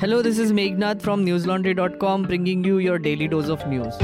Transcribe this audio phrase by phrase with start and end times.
[0.00, 3.96] Hello, this is Meghnad from newslaundry.com bringing you your daily dose of news.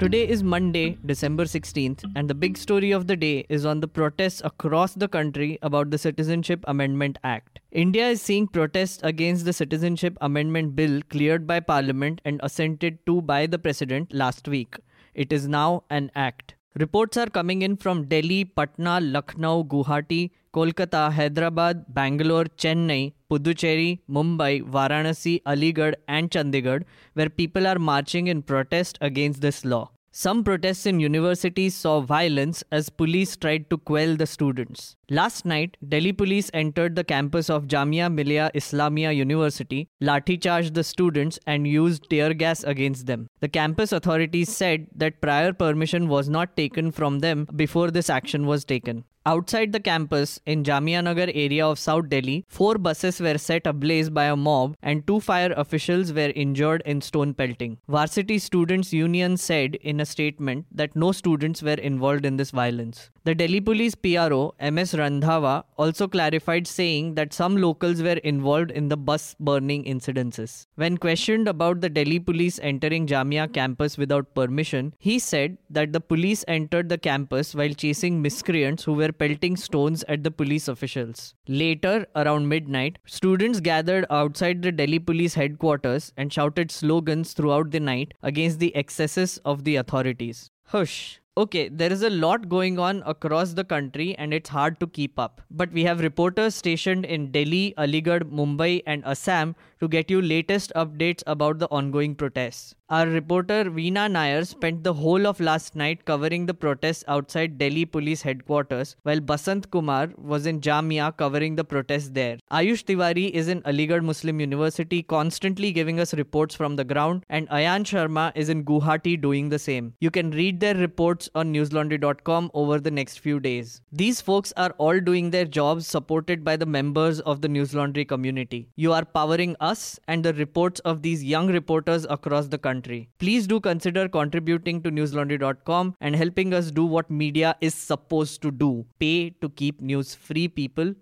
[0.00, 3.86] Today is Monday, December 16th, and the big story of the day is on the
[3.86, 7.60] protests across the country about the Citizenship Amendment Act.
[7.70, 13.22] India is seeing protests against the Citizenship Amendment Bill cleared by Parliament and assented to
[13.22, 14.74] by the President last week.
[15.14, 16.56] It is now an act.
[16.74, 24.62] Reports are coming in from Delhi, Patna, Lucknow, Guwahati, Kolkata, Hyderabad, Bangalore, Chennai, Puducherry, Mumbai,
[24.62, 26.82] Varanasi, Aligarh, and Chandigarh,
[27.12, 29.90] where people are marching in protest against this law.
[30.12, 34.96] Some protests in universities saw violence as police tried to quell the students.
[35.12, 40.82] Last night, Delhi police entered the campus of Jamia Millia Islamia University, lathi charged the
[40.82, 43.28] students, and used tear gas against them.
[43.40, 48.46] The campus authorities said that prior permission was not taken from them before this action
[48.46, 49.04] was taken.
[49.24, 54.10] Outside the campus in Jamia Nagar area of South Delhi, four buses were set ablaze
[54.10, 57.78] by a mob and two fire officials were injured in stone pelting.
[57.86, 63.10] Varsity Students Union said in a statement that no students were involved in this violence.
[63.22, 68.88] The Delhi Police PRO MS Randhawa also clarified saying that some locals were involved in
[68.88, 70.66] the bus burning incidences.
[70.76, 76.00] When questioned about the Delhi police entering Jamia campus without permission, he said that the
[76.00, 81.34] police entered the campus while chasing miscreants who were pelting stones at the police officials.
[81.48, 87.80] Later, around midnight, students gathered outside the Delhi police headquarters and shouted slogans throughout the
[87.80, 90.50] night against the excesses of the authorities.
[90.66, 91.21] Hush.
[91.34, 95.18] Okay, there is a lot going on across the country and it's hard to keep
[95.18, 95.40] up.
[95.50, 100.72] But we have reporters stationed in Delhi, Aligarh, Mumbai, and Assam to get you latest
[100.76, 102.74] updates about the ongoing protests.
[102.92, 107.86] Our reporter Veena Nair spent the whole of last night covering the protests outside Delhi
[107.86, 112.36] police headquarters, while Basant Kumar was in Jamia covering the protests there.
[112.50, 117.48] Ayush Tiwari is in Aligarh Muslim University constantly giving us reports from the ground, and
[117.48, 119.94] Ayan Sharma is in Guwahati doing the same.
[120.00, 123.80] You can read their reports on newslaundry.com over the next few days.
[123.90, 128.04] These folks are all doing their jobs supported by the members of the News Laundry
[128.04, 128.68] community.
[128.76, 133.08] You are powering us and the reports of these young reporters across the country country.
[133.18, 138.50] Please do consider contributing to newslaundry.com and helping us do what media is supposed to
[138.50, 140.94] do pay to keep news free, people.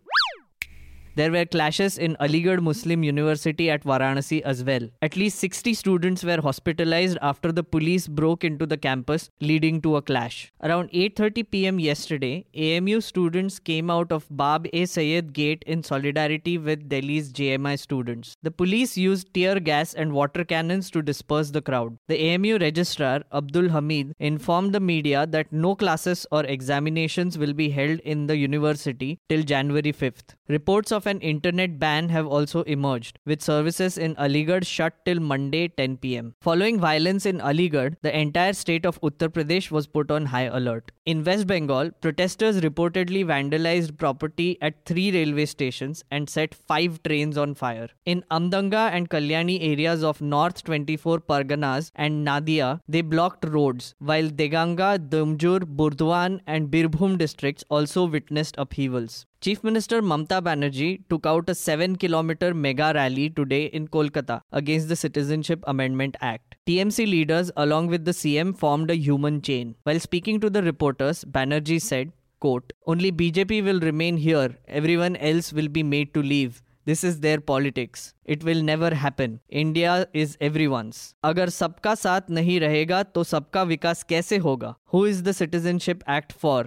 [1.17, 4.89] There were clashes in Aligarh Muslim University at Varanasi as well.
[5.03, 9.97] At least 60 students were hospitalized after the police broke into the campus, leading to
[9.97, 10.53] a clash.
[10.63, 11.81] Around 8:30 p.m.
[11.81, 17.79] yesterday, AMU students came out of Bab A Sayed Gate in solidarity with Delhi's JMI
[17.79, 18.37] students.
[18.43, 21.97] The police used tear gas and water cannons to disperse the crowd.
[22.09, 27.71] The AMU registrar Abdul Hamid informed the media that no classes or examinations will be
[27.71, 30.37] held in the university till January 5th.
[30.49, 35.69] Reports of an internet ban have also emerged, with services in Aligarh shut till Monday
[35.69, 36.35] 10 pm.
[36.41, 40.93] Following violence in Aligarh, the entire state of Uttar Pradesh was put on high alert.
[41.07, 47.37] In West Bengal, protesters reportedly vandalized property at three railway stations and set five trains
[47.37, 47.89] on fire.
[48.05, 54.29] In Amdanga and Kalyani areas of North 24 Parganas and Nadia, they blocked roads, while
[54.29, 59.27] Deganga, Domjur, Burdwan, and Birbhum districts also witnessed upheavals.
[59.42, 64.88] Chief Minister Mamta Banerjee took out a 7 kilometer mega rally today in Kolkata against
[64.90, 66.56] the Citizenship Amendment Act.
[66.68, 69.76] TMC leaders, along with the CM, formed a human chain.
[69.84, 75.54] While speaking to the reporters, Banerjee said, quote, Only BJP will remain here, everyone else
[75.54, 76.62] will be made to leave.
[76.86, 78.14] This is their politics.
[78.26, 79.40] It will never happen.
[79.50, 80.98] India is everyone's.
[81.24, 86.36] अगर सबका साथ नहीं रहेगा तो सबका विकास कैसे होगा Who is the Citizenship Act
[86.44, 86.60] for?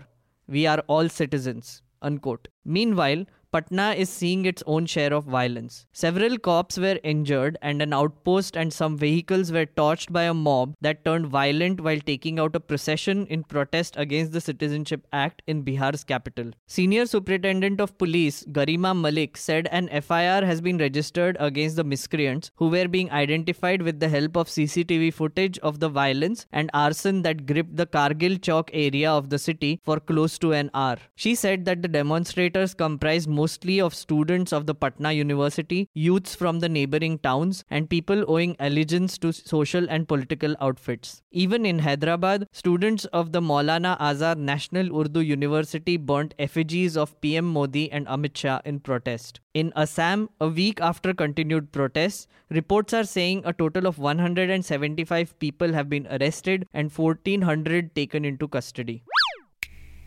[0.48, 1.82] We are all citizens.
[2.03, 2.49] Unquote.
[2.65, 5.85] Meanwhile, Patna is seeing its own share of violence.
[5.93, 10.73] Several cops were injured, and an outpost and some vehicles were torched by a mob
[10.81, 15.61] that turned violent while taking out a procession in protest against the Citizenship Act in
[15.61, 16.49] Bihar's capital.
[16.65, 22.49] Senior Superintendent of Police Garima Malik said an FIR has been registered against the miscreants
[22.55, 27.21] who were being identified with the help of CCTV footage of the violence and arson
[27.21, 30.97] that gripped the Kargil Chowk area of the city for close to an hour.
[31.13, 36.59] She said that the demonstrators comprised mostly of students of the Patna University, youths from
[36.59, 41.21] the neighboring towns, and people owing allegiance to social and political outfits.
[41.31, 47.45] Even in Hyderabad, students of the Maulana Azad National Urdu University burnt effigies of PM
[47.57, 49.41] Modi and Amit Shah in protest.
[49.53, 55.73] In Assam, a week after continued protests, reports are saying a total of 175 people
[55.73, 59.03] have been arrested and 1400 taken into custody.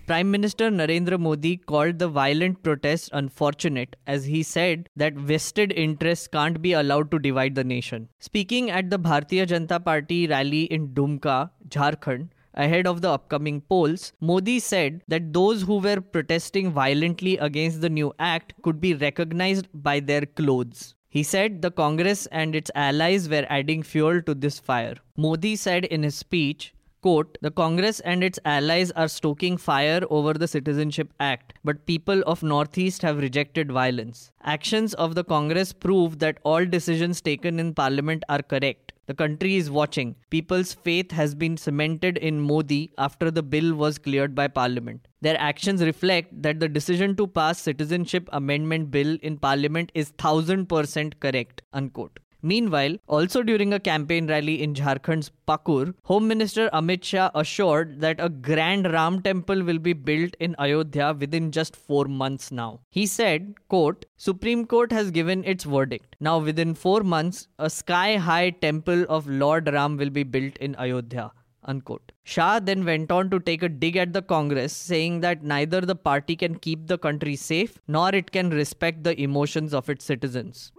[0.06, 6.28] Prime Minister Narendra Modi called the violent protests unfortunate as he said that vested interests
[6.28, 8.08] can't be allowed to divide the nation.
[8.20, 14.12] Speaking at the Bharatiya Janata Party rally in Dumka, Jharkhand, ahead of the upcoming polls,
[14.20, 19.66] Modi said that those who were protesting violently against the new act could be recognized
[19.74, 20.94] by their clothes.
[21.08, 24.94] He said the Congress and its allies were adding fuel to this fire.
[25.16, 26.74] Modi said in his speech,
[27.06, 32.20] quote, the Congress and its allies are stoking fire over the Citizenship Act, but people
[32.26, 34.32] of Northeast have rejected violence.
[34.42, 38.92] Actions of the Congress prove that all decisions taken in Parliament are correct.
[39.06, 40.16] The country is watching.
[40.30, 45.06] People's faith has been cemented in Modi after the bill was cleared by Parliament.
[45.20, 51.20] Their actions reflect that the decision to pass Citizenship Amendment Bill in Parliament is 1000%
[51.20, 51.62] correct.
[51.72, 52.18] Unquote.
[52.50, 58.20] Meanwhile, also during a campaign rally in Jharkhand's Pakur, Home Minister Amit Shah assured that
[58.20, 62.82] a grand Ram temple will be built in Ayodhya within just 4 months now.
[62.88, 66.14] He said, quote, Supreme Court has given its verdict.
[66.20, 71.32] Now within 4 months, a sky-high temple of Lord Ram will be built in Ayodhya.
[71.68, 72.12] Unquote.
[72.22, 75.96] Shah then went on to take a dig at the Congress, saying that neither the
[75.96, 80.70] party can keep the country safe nor it can respect the emotions of its citizens.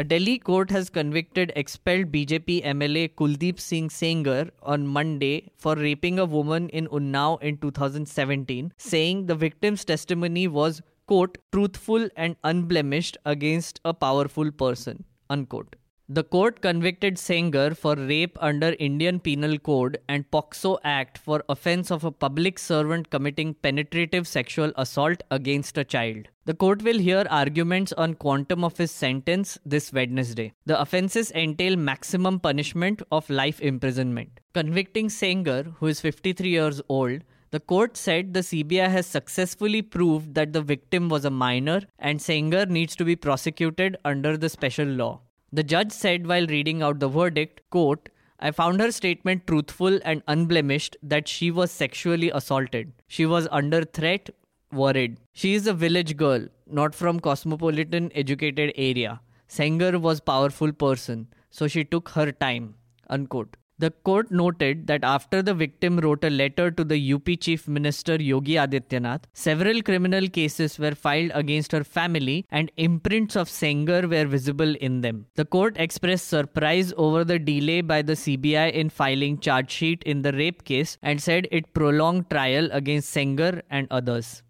[0.00, 6.18] A Delhi court has convicted expelled BJP MLA Kuldeep Singh Sengar on Monday for raping
[6.18, 13.18] a woman in Unnao in 2017, saying the victim's testimony was, quote, truthful and unblemished
[13.26, 15.76] against a powerful person, unquote.
[16.12, 21.92] The court convicted Sengar for rape under Indian Penal Code and POCSO Act for offense
[21.92, 26.26] of a public servant committing penetrative sexual assault against a child.
[26.46, 30.52] The court will hear arguments on quantum of his sentence this Wednesday.
[30.66, 34.40] The offenses entail maximum punishment of life imprisonment.
[34.52, 37.22] Convicting Sengar, who is 53 years old,
[37.52, 42.18] the court said the CBI has successfully proved that the victim was a minor and
[42.18, 45.20] Sengar needs to be prosecuted under the special law.
[45.52, 48.08] The judge said while reading out the verdict, quote,
[48.38, 52.92] I found her statement truthful and unblemished that she was sexually assaulted.
[53.08, 54.30] She was under threat,
[54.72, 55.18] worried.
[55.32, 59.20] She is a village girl, not from cosmopolitan educated area.
[59.48, 62.76] Sengar was powerful person, so she took her time.
[63.08, 63.56] Unquote.
[63.80, 68.16] The court noted that after the victim wrote a letter to the UP Chief Minister
[68.16, 74.26] Yogi Adityanath, several criminal cases were filed against her family and imprints of Sengar were
[74.26, 75.24] visible in them.
[75.36, 80.20] The court expressed surprise over the delay by the CBI in filing charge sheet in
[80.20, 84.42] the rape case and said it prolonged trial against Sengar and others.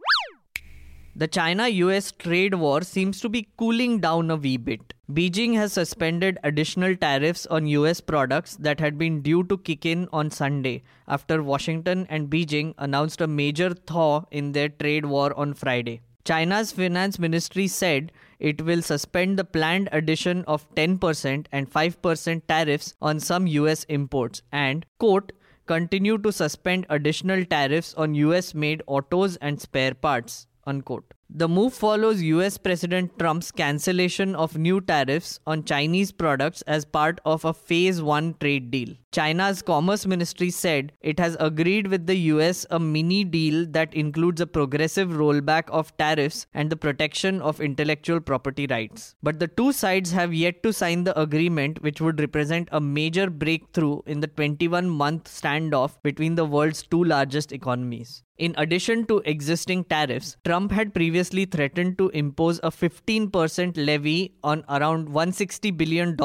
[1.20, 4.94] The China US trade war seems to be cooling down a wee bit.
[5.12, 10.08] Beijing has suspended additional tariffs on US products that had been due to kick in
[10.14, 15.52] on Sunday after Washington and Beijing announced a major thaw in their trade war on
[15.52, 16.00] Friday.
[16.24, 22.94] China's finance ministry said it will suspend the planned addition of 10% and 5% tariffs
[23.02, 25.32] on some US imports and, quote,
[25.66, 31.12] continue to suspend additional tariffs on US made autos and spare parts, unquote.
[31.32, 37.20] The move follows US President Trump's cancellation of new tariffs on Chinese products as part
[37.24, 38.96] of a phase 1 trade deal.
[39.12, 44.40] China's Commerce Ministry said it has agreed with the US a mini deal that includes
[44.40, 49.14] a progressive rollback of tariffs and the protection of intellectual property rights.
[49.22, 53.30] But the two sides have yet to sign the agreement, which would represent a major
[53.30, 58.24] breakthrough in the 21 month standoff between the world's two largest economies.
[58.40, 64.64] In addition to existing tariffs, Trump had previously threatened to impose a 15% levy on
[64.70, 66.16] around $160 billion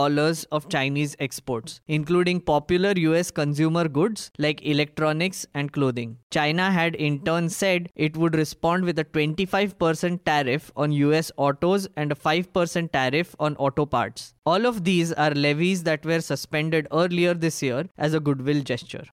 [0.50, 6.18] of Chinese exports, including popular US consumer goods like electronics and clothing.
[6.32, 11.86] China had in turn said it would respond with a 25% tariff on US autos
[11.98, 14.34] and a 5% tariff on auto parts.
[14.46, 19.04] All of these are levies that were suspended earlier this year as a goodwill gesture.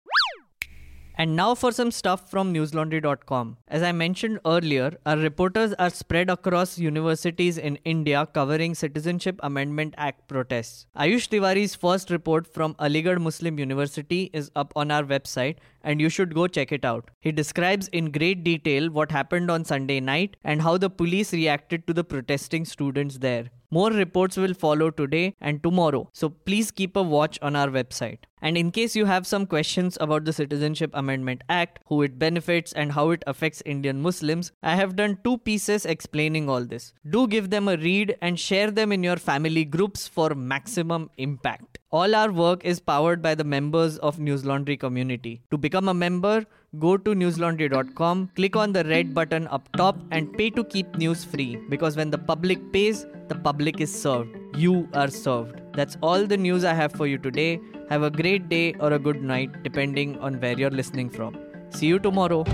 [1.17, 3.59] And now for some stuff from newslaundry.com.
[3.69, 9.95] As I mentioned earlier, our reporters are spread across universities in India covering Citizenship Amendment
[9.99, 10.87] Act protests.
[10.97, 16.09] Ayush Tiwari's first report from Aligarh Muslim University is up on our website and you
[16.09, 17.11] should go check it out.
[17.21, 21.87] He describes in great detail what happened on Sunday night and how the police reacted
[21.87, 23.51] to the protesting students there.
[23.75, 28.19] More reports will follow today and tomorrow, so please keep a watch on our website.
[28.43, 32.75] And in case you have some questions about the Citizenship Amendment Act, who it benefits,
[32.75, 36.93] and how it affects Indian Muslims, I have done two pieces explaining all this.
[37.09, 41.79] Do give them a read and share them in your family groups for maximum impact.
[41.91, 45.41] All our work is powered by the members of News Laundry community.
[45.51, 46.45] To become a member,
[46.79, 51.25] go to newslaundry.com, click on the red button up top, and pay to keep news
[51.25, 51.57] free.
[51.69, 54.37] Because when the public pays, the public is served.
[54.57, 55.61] You are served.
[55.75, 57.61] That's all the news I have for you today.
[57.89, 61.39] Have a great day or a good night, depending on where you're listening from.
[61.71, 62.45] See you tomorrow.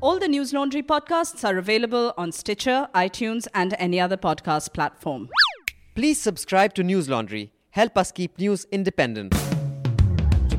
[0.00, 5.28] All the News Laundry podcasts are available on Stitcher, iTunes, and any other podcast platform.
[5.94, 7.52] Please subscribe to News Laundry.
[7.70, 9.34] Help us keep news independent.